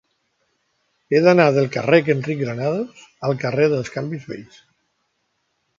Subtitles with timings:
[1.15, 4.63] He d'anar del carrer d'Enric Granados al carrer dels Canvis Vells.